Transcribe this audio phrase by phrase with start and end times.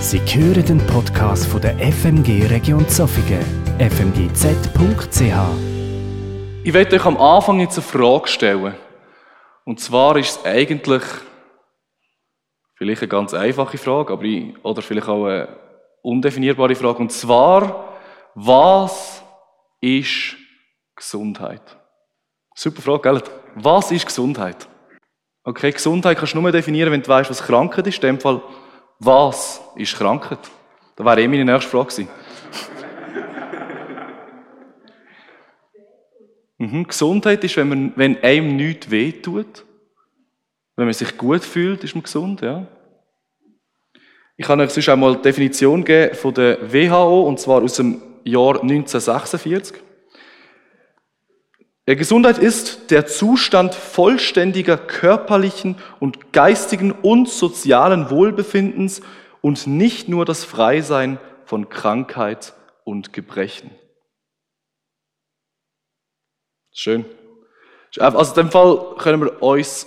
[0.00, 3.44] Sie hören den Podcast von der FMG Region Zofingen,
[3.78, 5.20] fmgz.ch.
[6.64, 8.74] Ich werde euch am Anfang jetzt eine Frage stellen.
[9.66, 11.02] Und zwar ist es eigentlich
[12.76, 15.48] vielleicht eine ganz einfache Frage, aber ich, oder vielleicht auch eine
[16.02, 16.98] undefinierbare Frage.
[16.98, 17.98] Und zwar,
[18.34, 19.22] was
[19.82, 20.34] ist
[20.96, 21.76] Gesundheit?
[22.54, 23.22] Super Frage, gell?
[23.56, 24.66] Was ist Gesundheit?
[25.44, 28.02] Okay, Gesundheit kannst du nur definieren, wenn du weißt, was Krankheit ist.
[28.02, 28.40] In dem Fall,
[29.00, 30.38] was ist Krankheit?
[30.94, 32.08] Das wäre eh meine nächste Frage gewesen.
[36.58, 39.64] mhm, Gesundheit ist, wenn, man, wenn einem nichts wehtut.
[40.76, 42.66] Wenn man sich gut fühlt, ist man gesund, ja.
[44.36, 47.74] Ich kann euch sonst auch mal die Definition geben von der WHO, und zwar aus
[47.74, 49.76] dem Jahr 1946.
[51.96, 59.00] Gesundheit ist der Zustand vollständiger körperlichen und geistigen und sozialen Wohlbefindens
[59.40, 62.52] und nicht nur das Freisein von Krankheit
[62.84, 63.70] und Gebrechen.
[66.72, 67.04] Schön.
[67.98, 69.86] Also in dem Fall können wir uns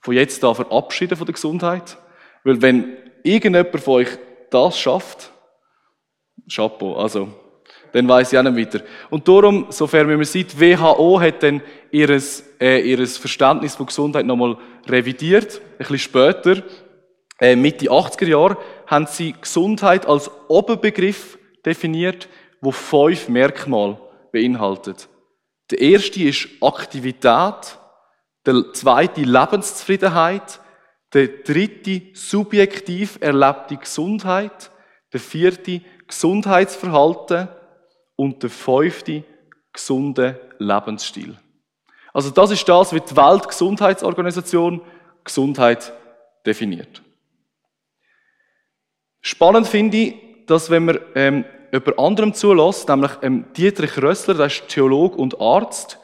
[0.00, 1.98] von jetzt an verabschieden von der Gesundheit,
[2.44, 4.08] weil wenn irgendjemand von euch
[4.50, 5.30] das schafft,
[6.48, 7.28] Chapeau, also
[7.92, 8.84] dann weiß ich auch nicht weiter.
[9.10, 14.56] Und darum, sofern wir sieht, WHO hat dann ihres, äh, ihres Verständnis von Gesundheit nochmal
[14.88, 15.60] revidiert.
[15.72, 16.62] Ein bisschen später,
[17.40, 22.28] äh, Mitte 80er Jahre, haben sie Gesundheit als Oberbegriff definiert,
[22.60, 23.98] wo fünf Merkmale
[24.32, 25.08] beinhaltet.
[25.70, 27.78] Der erste ist Aktivität,
[28.46, 30.60] der zweite Lebenszufriedenheit,
[31.12, 34.70] der dritte subjektiv erlebte Gesundheit,
[35.12, 37.48] der vierte Gesundheitsverhalten,
[38.20, 39.24] und der fünfte,
[39.72, 41.38] gesunde Lebensstil.
[42.12, 44.82] Also das ist das, wie die Weltgesundheitsorganisation
[45.24, 45.90] Gesundheit
[46.44, 47.00] definiert.
[49.22, 54.46] Spannend finde ich, dass wenn man ähm, über anderem zulässt, nämlich ähm, Dietrich Rössler, der
[54.46, 55.98] ist Theolog und Arzt,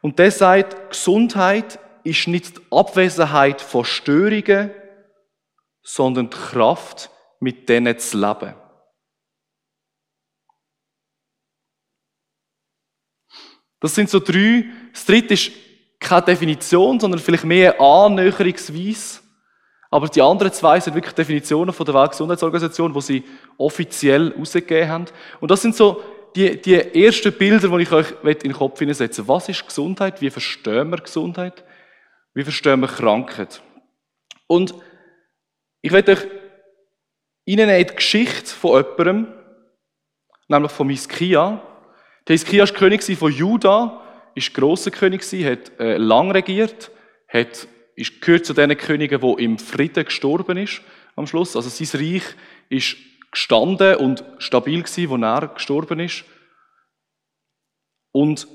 [0.00, 4.72] und der sagt, Gesundheit ist nicht die Abwesenheit von Störungen,
[5.84, 7.08] sondern die Kraft,
[7.38, 8.54] mit denen zu leben.
[13.82, 14.64] Das sind so drei.
[14.92, 15.50] Das dritte ist
[15.98, 19.20] keine Definition, sondern vielleicht mehr Annäherungsweise.
[19.90, 23.24] Aber die anderen zwei sind wirklich Definitionen von der Weltgesundheitsorganisation, die sie
[23.58, 25.04] offiziell rausgegeben haben.
[25.40, 26.02] Und das sind so
[26.34, 30.20] die, die ersten Bilder, die ich euch in den Kopf hineinsetzen Was ist Gesundheit?
[30.22, 31.62] Wie verstehen wir Gesundheit?
[32.32, 33.60] Wie verstehen wir Krankheit?
[34.46, 34.74] Und
[35.82, 36.26] ich werde euch
[37.44, 39.34] in die Geschichte von jemandem,
[40.48, 41.60] nämlich von Miskia,
[42.32, 44.00] der Hiskia war König von Juda,
[44.34, 46.90] ist grosser König, hat äh, lang regiert,
[47.28, 50.80] hat, ist, gehört zu den Königen, die im Frieden gestorben ist
[51.14, 51.56] am Schluss.
[51.56, 52.22] Also sein Reich
[52.70, 52.96] ist
[53.30, 56.24] gestanden und stabil gewesen, wo er gestorben ist.
[58.12, 58.48] Und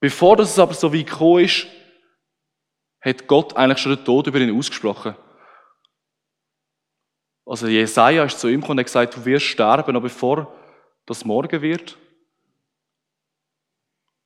[0.00, 1.66] bevor das aber so weit gekommen ist,
[3.00, 5.16] hat Gott eigentlich schon den Tod über ihn ausgesprochen.
[7.46, 10.54] Also Jesaja ist zu ihm gekommen und hat gesagt, du wirst sterben, aber bevor
[11.06, 11.96] das morgen wird.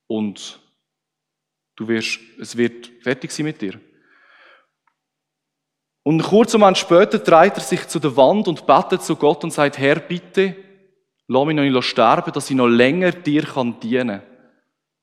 [0.09, 0.59] Und
[1.75, 3.79] du wirst, es wird fertig sein mit dir.
[6.01, 9.53] Und kurz Moment später dreht er sich zu der Wand und betet zu Gott und
[9.53, 10.55] sagt, Herr, bitte,
[11.27, 14.23] lass mich noch nicht sterben, dass ich noch länger dir kann dienen.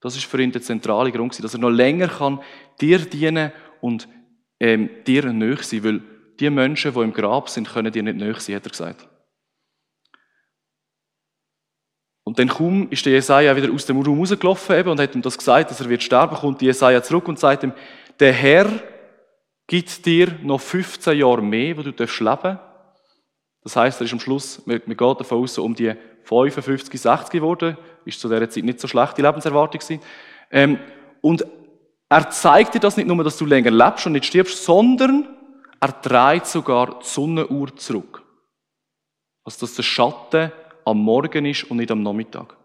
[0.00, 2.40] Das ist für ihn der zentrale Grund, dass er noch länger kann
[2.80, 4.08] dir dienen und
[4.58, 6.02] ähm, dir nöch sein, weil
[6.40, 9.08] die Menschen, die im Grab sind, können dir nicht nöch sein, hat er gesagt.
[12.26, 15.22] Und dann kaum ist der Jesaja wieder aus dem Raum rausgelaufen eben und hat ihm
[15.22, 17.72] das gesagt, dass er wird sterben, kommt Jesaja zurück und sagt ihm,
[18.18, 18.68] der Herr
[19.68, 22.58] gibt dir noch 15 Jahre mehr, wo du darfst leben.
[23.62, 25.94] Das heißt, er ist am Schluss, wir gehen davon aus, um die
[26.24, 30.02] 55, 60 geworden, ist zu dieser Zeit nicht so schlechte Lebenserwartung gewesen.
[30.50, 30.80] Ähm,
[31.20, 31.46] und
[32.08, 35.28] er zeigt dir das nicht nur, dass du länger lebst und nicht stirbst, sondern
[35.78, 38.24] er dreht sogar die Sonnenuhr zurück.
[39.44, 40.50] Also, dass der Schatten
[40.86, 42.56] am Morgen ist und nicht am Nachmittag.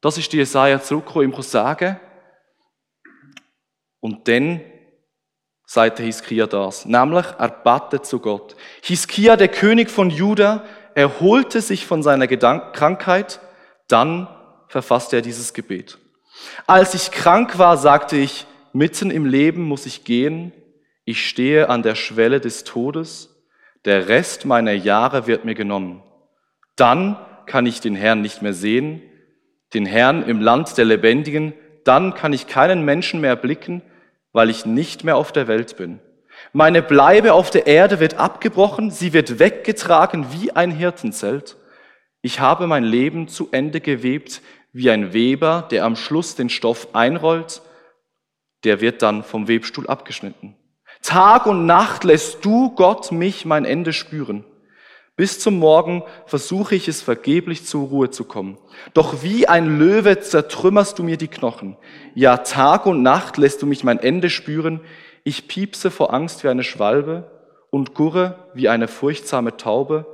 [0.00, 2.00] Das ist die Jesaja zurückgekommen, ihm sagen.
[4.00, 4.60] Und dann
[5.66, 6.86] sagte Hiskia das.
[6.86, 8.56] Nämlich, er betet zu Gott.
[8.82, 10.64] Hiskia, der König von Juda,
[10.94, 13.40] erholte sich von seiner Gedank Krankheit.
[13.88, 14.28] Dann
[14.68, 15.98] verfasste er dieses Gebet.
[16.66, 20.52] Als ich krank war, sagte ich, mitten im Leben muss ich gehen.
[21.04, 23.30] Ich stehe an der Schwelle des Todes.
[23.84, 26.02] Der Rest meiner Jahre wird mir genommen.
[26.76, 29.02] Dann kann ich den Herrn nicht mehr sehen,
[29.72, 31.52] den Herrn im Land der Lebendigen,
[31.84, 33.82] dann kann ich keinen Menschen mehr erblicken,
[34.32, 36.00] weil ich nicht mehr auf der Welt bin.
[36.52, 41.56] Meine Bleibe auf der Erde wird abgebrochen, sie wird weggetragen wie ein Hirtenzelt.
[42.22, 44.40] Ich habe mein Leben zu Ende gewebt
[44.72, 47.62] wie ein Weber, der am Schluss den Stoff einrollt,
[48.64, 50.56] der wird dann vom Webstuhl abgeschnitten.
[51.02, 54.44] Tag und Nacht lässt du, Gott, mich mein Ende spüren.
[55.16, 58.58] Bis zum Morgen versuche ich es vergeblich zur Ruhe zu kommen.
[58.94, 61.76] Doch wie ein Löwe zertrümmerst du mir die Knochen.
[62.14, 64.80] Ja, Tag und Nacht lässt du mich mein Ende spüren.
[65.22, 67.30] Ich piepse vor Angst wie eine Schwalbe
[67.70, 70.06] und gurre wie eine furchtsame Taube.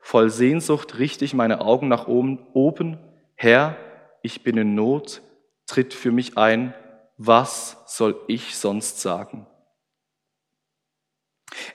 [0.00, 2.46] Voll Sehnsucht richte ich meine Augen nach oben.
[2.52, 2.98] Oben,
[3.34, 3.76] Herr,
[4.20, 5.22] ich bin in Not,
[5.66, 6.74] tritt für mich ein.
[7.16, 9.46] Was soll ich sonst sagen?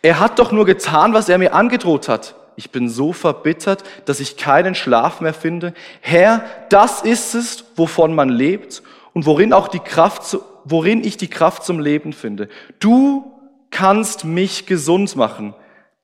[0.03, 2.35] Er hat doch nur getan, was er mir angedroht hat.
[2.57, 5.75] Ich bin so verbittert, dass ich keinen Schlaf mehr finde.
[6.01, 8.81] Herr, das ist es, wovon man lebt
[9.13, 12.49] und worin auch die Kraft, worin ich die Kraft zum Leben finde.
[12.79, 13.31] Du
[13.69, 15.53] kannst mich gesund machen.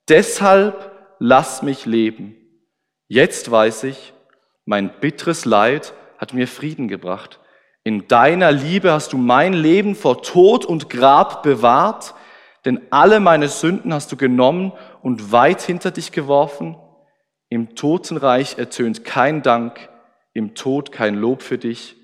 [0.10, 2.36] Deshalb lass mich leben.
[3.08, 4.14] Jetzt weiß ich,
[4.64, 7.40] mein bitteres Leid hat mir Frieden gebracht.
[7.84, 12.14] In deiner Liebe hast du mein Leben vor Tod und Grab bewahrt
[12.66, 14.72] denn alle meine Sünden hast du genommen
[15.04, 16.76] und weit hinter dich geworfen.
[17.50, 19.90] Im Totenreich ertönt kein Dank,
[20.34, 21.96] im Tod kein Lob für dich.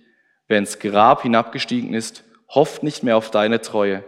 [0.47, 4.03] Wer ins Grab hinabgestiegen ist, hofft nicht mehr auf deine Treue.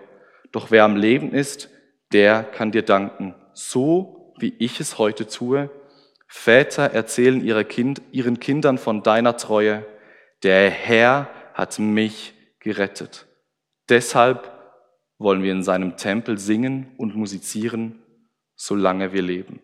[0.51, 1.69] Doch wer am Leben ist,
[2.11, 5.69] der kann dir danken, so wie ich es heute tue.
[6.27, 9.85] Väter erzählen ihre kind, ihren Kindern von deiner Treue.
[10.43, 13.25] Der Herr hat mich gerettet.
[13.89, 14.51] Deshalb
[15.17, 18.00] wollen wir in seinem Tempel singen und musizieren,
[18.61, 19.59] solange wir leben.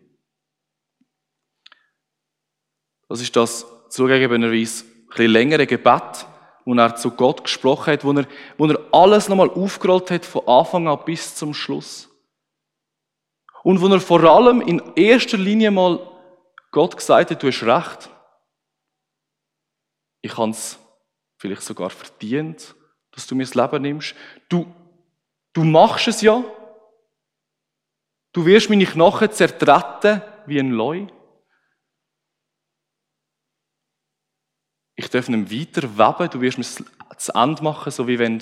[3.08, 6.26] Das ist das zugegebenerweise ein bisschen längere Gebet,
[6.64, 8.26] wo er zu Gott gesprochen hat, wo er,
[8.58, 12.10] wo er alles nochmal aufgerollt hat, von Anfang an bis zum Schluss.
[13.62, 16.00] Und wo er vor allem in erster Linie mal
[16.72, 18.10] Gott gesagt hat, du hast recht.
[20.22, 20.78] Ich habe es
[21.38, 22.74] vielleicht sogar verdient,
[23.12, 24.14] dass du mir das Leben nimmst.
[24.48, 24.66] Du
[25.58, 26.44] Du machst es ja.
[28.38, 31.08] Du wirst meine Knochen zertreten wie ein Leu.
[34.94, 36.30] Ich darf nicht weiter weben.
[36.30, 38.38] Du wirst mir das Ende machen, so wie wenn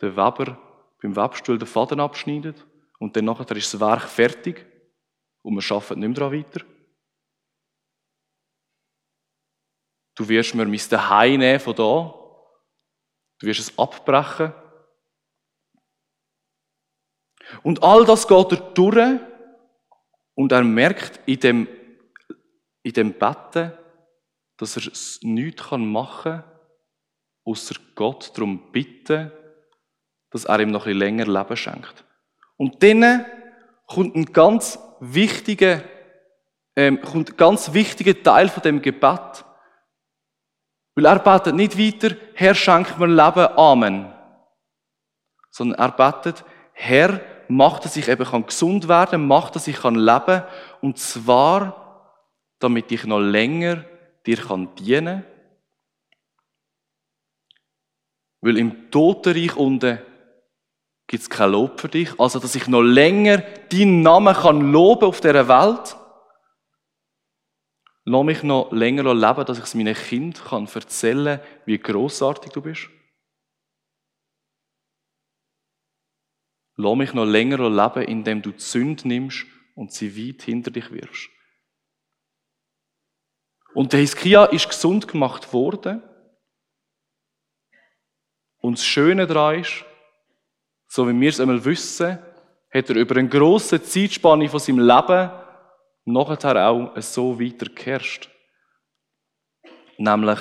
[0.00, 0.56] der Weber
[1.02, 2.64] beim Webstuhl den Faden abschneidet
[3.00, 4.64] und dann nachher ist das Werk fertig
[5.42, 6.64] und wir arbeiten nicht mehr daran weiter.
[10.14, 12.14] Du wirst mir mein Daheim nehmen von da.
[13.40, 14.52] Du wirst es abbrechen
[17.62, 19.20] und all das geht er durch
[20.34, 21.68] und er merkt in dem,
[22.82, 23.72] in dem Betten,
[24.56, 24.92] dass er
[25.22, 26.44] nichts machen kann,
[27.44, 29.30] außer Gott darum bitten,
[30.30, 32.04] dass er ihm noch ein länger Leben schenkt.
[32.56, 33.24] Und dann
[33.86, 35.82] kommt ein ganz wichtiger,
[36.76, 39.44] ähm, kommt ein ganz wichtiger Teil von dem Gebet.
[40.94, 44.12] Weil er betet nicht weiter, Herr, schenk mir Leben, Amen.
[45.50, 50.06] Sondern er betet, Herr, mach, dass ich eben gesund werden kann, mach, dass ich leben
[50.06, 50.44] kann.
[50.80, 52.12] Und zwar,
[52.58, 53.84] damit ich noch länger
[54.26, 55.24] dir kann dienen
[58.44, 59.98] Weil im Totenreich unten
[61.06, 62.10] gibt es kein Lob für dich.
[62.20, 63.38] Also, dass ich noch länger
[63.72, 65.96] deinen Namen kann loben auf dieser Welt.
[68.04, 72.60] Lass mich noch länger leben, dass ich es meinen Kindern erzählen kann, wie grossartig du
[72.60, 72.90] bist.
[76.76, 80.90] Lass mich noch länger leben, indem du die Sünde nimmst und sie weit hinter dich
[80.90, 81.30] wirfst.
[83.74, 86.02] Und der Hiskia ist gesund gemacht worden.
[88.58, 89.84] Und das Schöne daran ist,
[90.86, 92.18] so wie wir es einmal wissen,
[92.72, 95.30] hat er über eine grosse Zeitspanne von seinem Leben
[96.04, 98.30] nachher auch so weitergekehrt.
[99.96, 100.40] Nämlich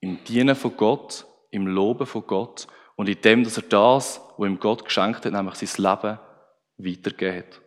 [0.00, 4.48] im Dienen von Gott, im Loben von Gott und in dem, dass er das, was
[4.48, 6.18] ihm Gott geschenkt hat, nämlich sein Leben,
[6.78, 7.60] weitergegeben hat.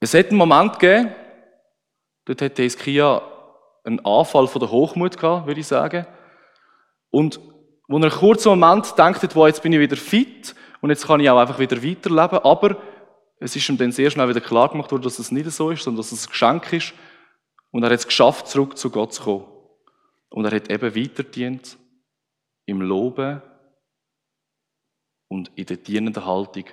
[0.00, 1.14] Es hat einen Moment gegeben,
[2.26, 3.22] dort hat Hiskia
[3.84, 6.06] einen Anfall von der Hochmut gehabt, würde ich sagen.
[7.10, 7.40] Und
[7.88, 11.06] wo er einen kurzen Moment denkt hat, wo jetzt bin ich wieder fit und jetzt
[11.06, 12.76] kann ich auch einfach wieder weiterleben, aber
[13.38, 15.82] es ist ihm dann sehr schnell wieder klar gemacht worden, dass es nicht so ist,
[15.82, 16.94] sondern dass es ein Geschenk ist
[17.76, 19.44] und er hat es geschafft, zurück zu Gott zu kommen.
[20.30, 21.76] Und er hat eben weiterdient
[22.64, 23.42] im Loben
[25.28, 26.64] und in der dienenden Haltung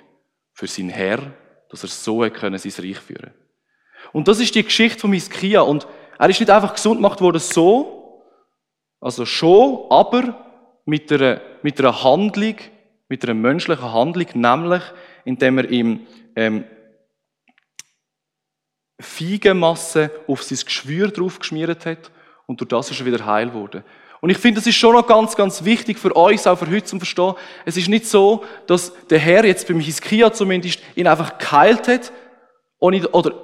[0.54, 1.34] für seinen Herr,
[1.68, 3.34] dass er so können, sein Reich führen
[4.14, 5.60] Und das ist die Geschichte von Hiskia.
[5.60, 5.86] Und
[6.18, 8.24] er ist nicht einfach gesund gemacht worden so,
[8.98, 12.56] Also schon, aber mit einer, mit einer Handlung,
[13.10, 14.82] mit einer menschlichen Handlung, nämlich
[15.26, 16.64] indem er ihm ähm,
[19.04, 22.10] Feigenmasse auf sein Geschwür drauf geschmiert hat
[22.46, 23.84] und durch das ist er wieder heil geworden.
[24.20, 26.84] Und ich finde, das ist schon noch ganz, ganz wichtig für uns, auch für heute
[26.84, 27.34] zu verstehen.
[27.66, 32.10] Es ist nicht so, dass der Herr jetzt beim Hiskia zumindest ihn einfach geheilt hat,
[32.78, 33.34] ohne, oder,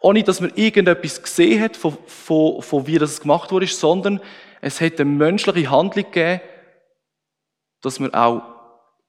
[0.00, 4.20] ohne dass man irgendetwas gesehen hat, von, von, von wie das gemacht wurde, sondern
[4.60, 6.40] es hat eine menschliche Handlung gegeben,
[7.82, 8.42] dass man auch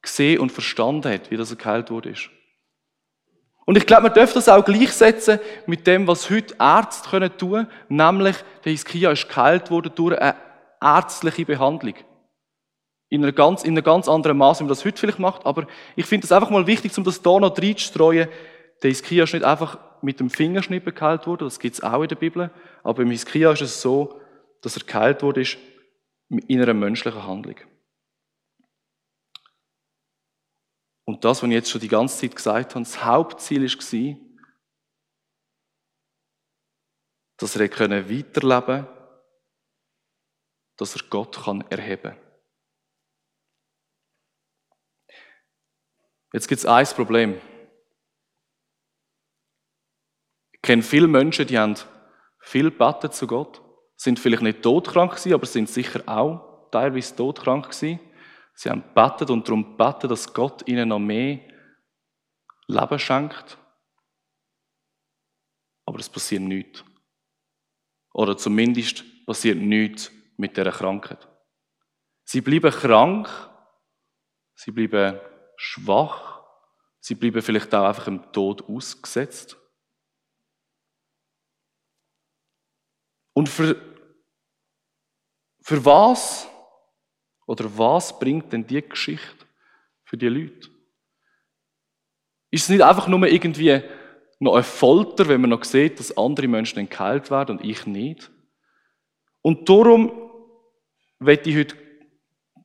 [0.02, 2.16] gesehen und verstanden hat, wie das geheilt wurde.
[3.66, 7.68] Und ich glaube, man dürfte das auch gleichsetzen mit dem, was heute Ärzte können tun
[7.90, 10.36] nämlich der Hiskia ist geheilt worden durch eine
[10.82, 11.94] ärztliche Behandlung.
[13.10, 15.46] In einer ganz, in einer ganz anderen Maße, wie man das heute vielleicht macht.
[15.46, 18.30] Aber ich finde es einfach mal wichtig, um das da noch reinzustreuen.
[18.82, 22.08] Der Hiskia ist nicht einfach mit dem Fingerschnippen geheilt worden, das gibt es auch in
[22.08, 22.50] der Bibel.
[22.84, 24.20] Aber im Hiskia ist es so,
[24.62, 25.44] dass er geheilt wurde
[26.30, 27.56] in einer menschlichen Handlung.
[31.12, 34.18] Und das, was ich jetzt schon die ganze Zeit gesagt habe, das Hauptziel war,
[37.36, 39.22] dass er weiterleben konnte,
[40.78, 41.36] dass er Gott
[41.70, 42.18] erheben kann.
[46.32, 47.42] Jetzt gibt es ein Problem.
[50.54, 51.76] Ich kenne viele Menschen, die haben
[52.40, 53.62] viel gebetet zu Gott,
[53.98, 58.00] sind vielleicht nicht todkrank gewesen, aber sind sicher auch teilweise todkrank gewesen.
[58.54, 61.40] Sie haben gebetet und darum gebetet, dass Gott ihnen noch mehr
[62.68, 63.58] Leben schenkt.
[65.86, 66.84] Aber es passiert nichts.
[68.14, 71.28] Oder zumindest passiert nichts mit dieser Krankheit.
[72.24, 73.30] Sie bleiben krank,
[74.56, 75.20] sie bleiben
[75.58, 76.44] schwach,
[77.00, 79.58] sie bleiben vielleicht auch einfach im Tod ausgesetzt.
[83.34, 83.76] Und für,
[85.62, 86.51] für was
[87.46, 89.46] oder was bringt denn die Geschichte
[90.04, 90.70] für die Leute?
[92.50, 93.82] Ist es nicht einfach nur irgendwie
[94.40, 98.32] noch ein Folter, wenn man noch sieht, dass andere Menschen geheilt werden und ich nicht?
[99.42, 100.12] Und darum
[101.20, 101.76] werde ich heute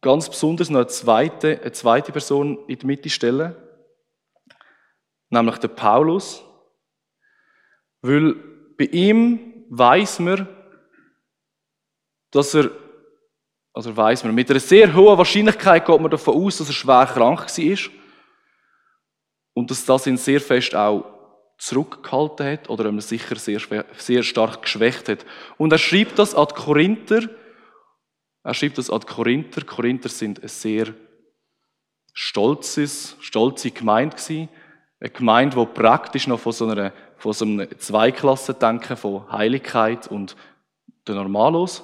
[0.01, 3.55] ganz besonders noch eine zweite, eine zweite Person in die Mitte stellen,
[5.31, 6.43] nämlich der Paulus,
[8.03, 8.35] weil
[8.79, 10.49] bei ihm weiß man,
[12.31, 12.71] dass er
[13.77, 17.05] also weiß man, mit einer sehr hohen Wahrscheinlichkeit geht man davon aus, dass er schwer
[17.05, 17.93] krank war.
[19.53, 21.05] Und dass das ihn sehr fest auch
[21.59, 23.61] zurückgehalten hat oder ihm sicher sehr,
[23.99, 25.27] sehr stark geschwächt hat.
[25.59, 27.29] Und er schreibt das an die Korinther.
[28.43, 29.61] Er schreibt das an die Korinther.
[29.61, 30.95] Die Korinther sind ein sehr
[32.15, 34.49] stolzes, stolze Gemeinde gewesen.
[35.01, 40.35] Eine Gemeinde, die praktisch noch von so, einer, von so einem Zweiklassendenken von Heiligkeit und
[41.07, 41.83] der Normalos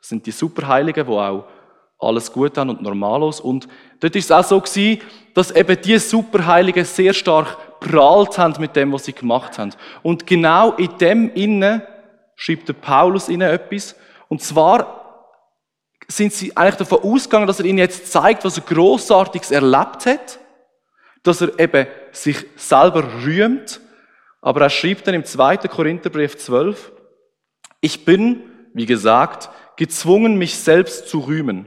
[0.00, 1.44] das sind die Superheiligen, die auch
[1.98, 3.40] alles gut haben und normalos.
[3.40, 3.68] Und
[4.00, 5.02] dort ist es auch so gewesen,
[5.34, 9.72] dass eben die Superheiligen sehr stark prahlt haben mit dem, was sie gemacht haben.
[10.02, 11.82] Und genau in dem Innen
[12.36, 13.96] schreibt der Paulus ihnen etwas.
[14.28, 15.00] Und zwar
[16.08, 20.38] sind sie eigentlich davon ausgegangen, dass er ihnen jetzt zeigt, was er Großartiges erlebt hat,
[21.22, 23.80] dass er eben sich selber rühmt.
[24.40, 25.58] Aber er schreibt dann im 2.
[25.58, 26.92] Korintherbrief 12,
[27.82, 28.42] ich bin,
[28.74, 31.66] wie gesagt, gezwungen, mich selbst zu rühmen.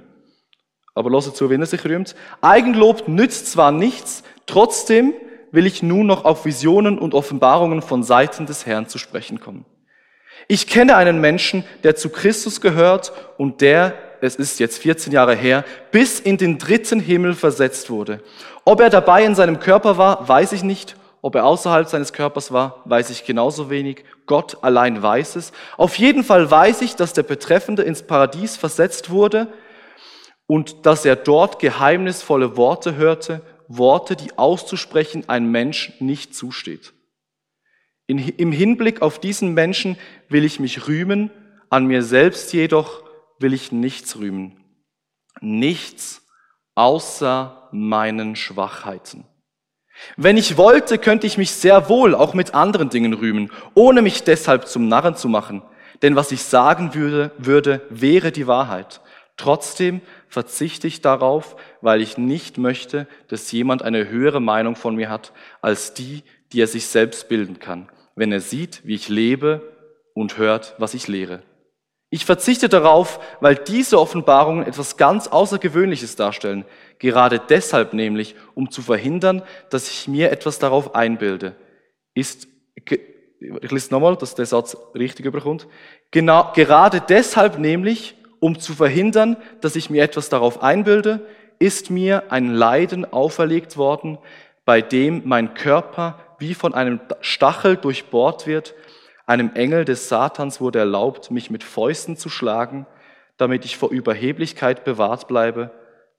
[0.93, 2.15] Aber lasse zu, wenn er sich rühmt.
[2.41, 5.15] Eigenlob nützt zwar nichts, trotzdem
[5.51, 9.65] will ich nun noch auf Visionen und Offenbarungen von Seiten des Herrn zu sprechen kommen.
[10.47, 15.35] Ich kenne einen Menschen, der zu Christus gehört und der, es ist jetzt 14 Jahre
[15.35, 18.21] her, bis in den dritten Himmel versetzt wurde.
[18.63, 20.95] Ob er dabei in seinem Körper war, weiß ich nicht.
[21.25, 24.03] Ob er außerhalb seines Körpers war, weiß ich genauso wenig.
[24.25, 25.53] Gott allein weiß es.
[25.77, 29.47] Auf jeden Fall weiß ich, dass der Betreffende ins Paradies versetzt wurde
[30.47, 36.91] und dass er dort geheimnisvolle Worte hörte, Worte, die auszusprechen ein Mensch nicht zusteht.
[38.05, 41.31] In, Im Hinblick auf diesen Menschen will ich mich rühmen,
[41.69, 43.01] an mir selbst jedoch
[43.39, 44.61] will ich nichts rühmen.
[45.39, 46.27] Nichts
[46.75, 49.23] außer meinen Schwachheiten.
[50.17, 54.23] Wenn ich wollte, könnte ich mich sehr wohl auch mit anderen Dingen rühmen, ohne mich
[54.23, 55.61] deshalb zum Narren zu machen.
[56.01, 59.01] Denn was ich sagen würde, würde, wäre die Wahrheit.
[59.37, 65.09] Trotzdem verzichte ich darauf, weil ich nicht möchte, dass jemand eine höhere Meinung von mir
[65.09, 65.31] hat
[65.61, 69.61] als die, die er sich selbst bilden kann, wenn er sieht, wie ich lebe
[70.13, 71.41] und hört, was ich lehre.
[72.11, 76.63] Ich verzichte darauf, weil diese Offenbarungen etwas ganz Außergewöhnliches darstellen.
[76.99, 81.55] Gerade deshalb nämlich, um zu verhindern, dass ich mir etwas darauf einbilde.
[82.13, 85.67] Ist, ich lese nochmal, dass der Satz richtig überkommt.
[86.11, 91.25] Genau, gerade deshalb nämlich, Um zu verhindern, dass ich mir etwas darauf einbilde,
[91.59, 94.17] ist mir ein Leiden auferlegt worden,
[94.65, 98.75] bei dem mein Körper wie von einem Stachel durchbohrt wird.
[99.25, 102.85] Einem Engel des Satans wurde erlaubt, mich mit Fäusten zu schlagen,
[103.37, 105.71] damit ich vor Überheblichkeit bewahrt bleibe.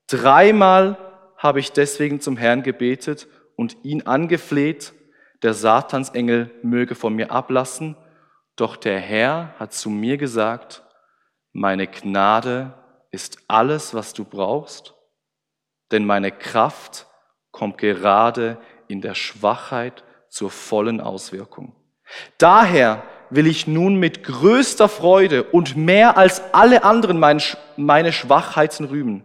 [0.06, 0.98] Dreimal
[1.36, 4.92] habe ich deswegen zum Herrn gebetet und ihn angefleht,
[5.42, 7.96] der Satansengel möge von mir ablassen.
[8.56, 10.82] Doch der Herr hat zu mir gesagt,
[11.52, 12.74] meine Gnade
[13.10, 14.94] ist alles, was du brauchst,
[15.92, 17.06] denn meine Kraft
[17.50, 18.58] kommt gerade
[18.88, 21.76] in der Schwachheit zur vollen Auswirkung.
[22.38, 27.18] Daher will ich nun mit größter Freude und mehr als alle anderen
[27.76, 29.24] meine Schwachheiten rühmen,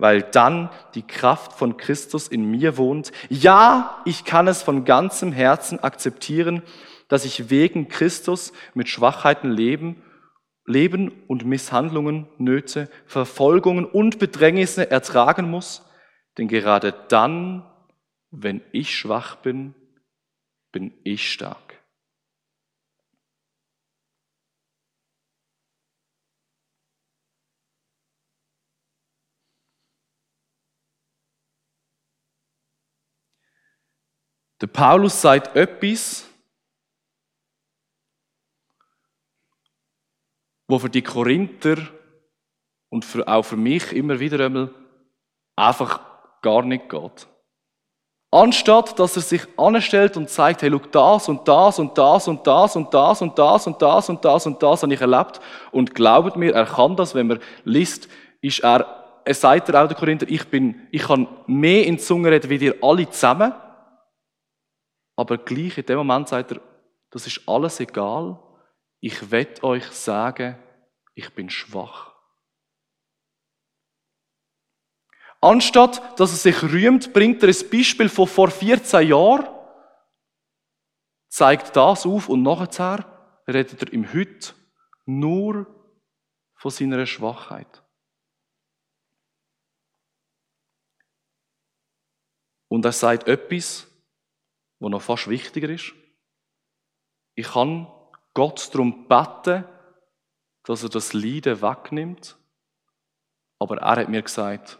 [0.00, 3.12] weil dann die Kraft von Christus in mir wohnt.
[3.28, 6.62] Ja, ich kann es von ganzem Herzen akzeptieren,
[7.08, 10.02] dass ich wegen Christus mit Schwachheiten leben,
[10.64, 15.84] Leben und Misshandlungen, Nöte, Verfolgungen und Bedrängnisse ertragen muss,
[16.38, 17.66] denn gerade dann,
[18.30, 19.74] wenn ich schwach bin,
[20.72, 21.69] bin ich stark.
[34.60, 36.26] Der Paulus sagt etwas,
[40.68, 41.76] wo für die Korinther
[42.90, 44.70] und für, auch für mich immer wieder einmal
[45.56, 46.00] einfach
[46.42, 47.26] gar nicht geht.
[48.32, 52.46] Anstatt, dass er sich anstellt und zeigt, hey, schau, das und das und das und
[52.46, 55.40] das und das und das und das und das und das habe ich erlebt.
[55.72, 58.08] Und glaubt mir, er kann das, wenn man liest,
[58.40, 58.86] ist er,
[59.24, 62.48] er sagt er auch der Korinther, ich bin, ich kann mehr in die Zunge reden,
[62.48, 63.52] wie ihr alle zusammen.
[65.20, 66.62] Aber gleich in dem Moment sagt er,
[67.10, 68.42] das ist alles egal.
[69.00, 70.58] Ich werde euch sagen,
[71.14, 72.14] ich bin schwach.
[75.42, 79.46] Anstatt dass er sich rühmt, bringt er ein Beispiel von vor 14 Jahren,
[81.28, 83.04] zeigt das auf und nachher
[83.46, 84.54] redet er im Heute
[85.04, 85.66] nur
[86.54, 87.82] von seiner Schwachheit.
[92.68, 93.89] Und er sagt etwas,
[94.80, 95.92] was noch fast wichtiger ist.
[97.34, 97.86] Ich kann
[98.34, 99.64] Gott darum beten,
[100.64, 102.36] dass er das Leiden wegnimmt,
[103.58, 104.78] aber er hat mir gesagt,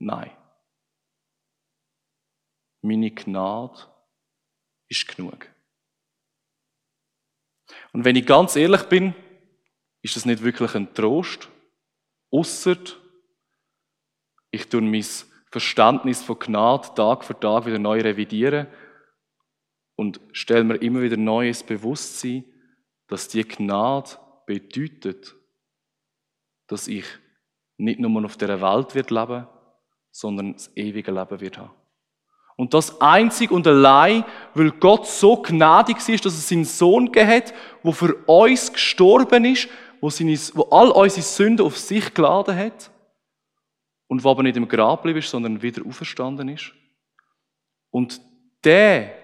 [0.00, 0.30] Nein.
[2.82, 3.78] Meine Gnade
[4.88, 5.46] ist genug.
[7.92, 9.14] Und wenn ich ganz ehrlich bin,
[10.00, 11.50] ist das nicht wirklich ein Trost,
[12.30, 12.78] ausser
[14.50, 15.04] ich tue mein
[15.50, 18.68] Verständnis von Gnade Tag für Tag wieder neu revidieren
[19.96, 22.44] und stelle mir immer wieder neues Bewusstsein,
[23.08, 24.10] dass die Gnade
[24.46, 25.34] bedeutet,
[26.68, 27.04] dass ich
[27.76, 29.46] nicht nur auf dieser Welt wird leben
[30.12, 31.70] sondern das ewige Leben wird haben.
[32.56, 37.54] Und das einzig und allein, weil Gott so gnädig ist, dass er seinen Sohn hat,
[37.82, 39.68] der für uns gestorben ist,
[40.00, 42.90] wo, seine, wo all unsere Sünden auf sich geladen hat
[44.10, 46.72] und wo aber nicht im Grab blieb, sondern wieder auferstanden ist.
[47.90, 48.20] Und
[48.64, 49.14] der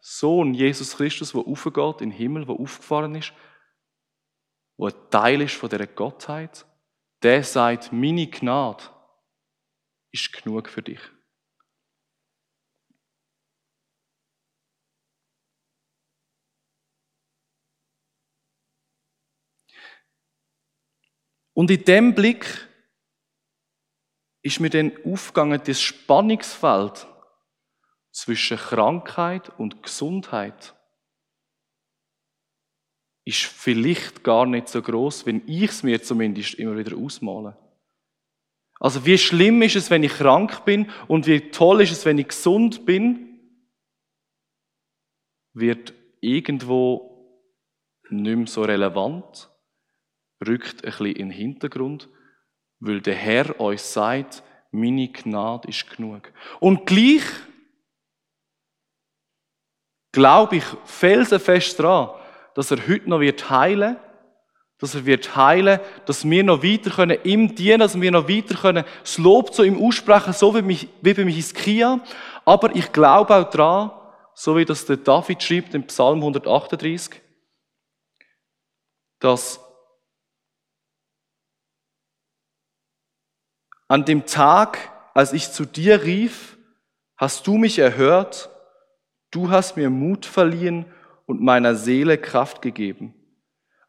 [0.00, 3.32] Sohn Jesus Christus, der aufgeht in den Himmel, der aufgefahren ist,
[4.78, 6.64] der ein Teil ist von dieser Gottheit,
[7.24, 8.84] der sagt, meine Gnade
[10.12, 11.00] ist genug für dich.
[21.52, 22.65] Und in dem Blick
[24.46, 27.08] ist mir dann aufgegangen, das Spannungsfeld
[28.12, 30.74] zwischen Krankheit und Gesundheit
[33.24, 37.58] ist vielleicht gar nicht so groß, wenn ich es mir zumindest immer wieder ausmale.
[38.78, 42.18] Also wie schlimm ist es, wenn ich krank bin und wie toll ist es, wenn
[42.18, 43.40] ich gesund bin,
[45.54, 47.50] wird irgendwo
[48.10, 49.50] nicht mehr so relevant,
[50.46, 52.08] rückt ein bisschen in den Hintergrund,
[52.80, 56.32] weil der Herr euch sagt, meine Gnade ist genug.
[56.60, 57.24] Und gleich
[60.12, 62.10] glaube ich felsenfest daran,
[62.54, 63.96] dass er heute noch wird heilen
[64.78, 68.54] dass er wird heilen, dass wir noch weiter können ihm dienen, dass wir noch weiter
[68.54, 72.00] können das Lob zu ihm aussprechen, so wie, mich, wie bei Hiskia.
[72.44, 73.90] Aber ich glaube auch daran,
[74.34, 77.22] so wie das der David schreibt im Psalm 138,
[79.18, 79.60] dass
[83.88, 84.78] an dem Tag,
[85.14, 86.56] als ich zu dir rief,
[87.16, 88.50] hast du mich erhört,
[89.30, 90.86] du hast mir Mut verliehen
[91.26, 93.14] und meiner Seele Kraft gegeben.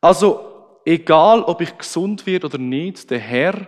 [0.01, 3.67] Also egal ob ich gesund wird oder nicht, der Herr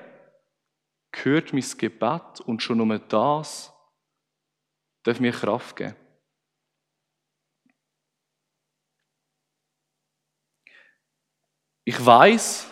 [1.24, 3.74] hört mein Gebet und schon nur das
[5.04, 5.96] darf mir Kraft geben.
[11.84, 12.68] Ich weiß,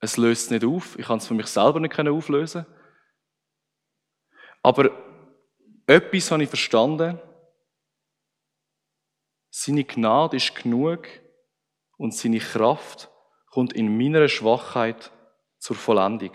[0.00, 0.98] es löst es nicht auf.
[0.98, 2.66] Ich kann es für mich selber nicht auflösen.
[4.62, 4.90] Aber
[5.86, 7.18] etwas habe ich verstanden.
[9.50, 11.06] Seine Gnade ist genug
[11.96, 13.10] und seine Kraft
[13.50, 15.10] kommt in meiner Schwachheit
[15.58, 16.32] zur Vollendung.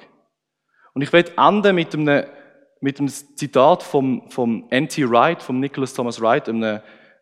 [0.94, 2.28] Und ich werde enden mit einem,
[2.82, 5.10] mit einem Zitat vom, vom N.T.
[5.10, 6.82] Wright, vom Nicholas Thomas Wright, einem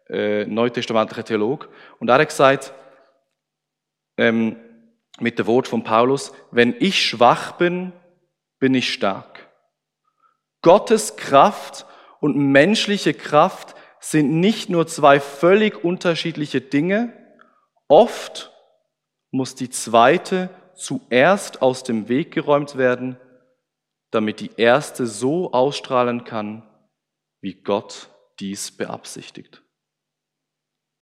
[0.10, 1.70] äh, neutestamentlichen Theolog.
[2.00, 2.74] Und er hat gesagt,
[4.18, 4.58] ähm,
[5.20, 7.94] mit dem Wort von Paulus, wenn ich schwach bin,
[8.60, 9.50] bin ich stark.
[10.62, 11.86] Gottes Kraft
[12.20, 17.14] und menschliche Kraft sind nicht nur zwei völlig unterschiedliche Dinge.
[17.88, 18.52] Oft
[19.32, 23.18] muss die zweite zuerst aus dem Weg geräumt werden,
[24.12, 26.64] damit die erste so ausstrahlen kann,
[27.42, 29.63] wie Gott dies beabsichtigt.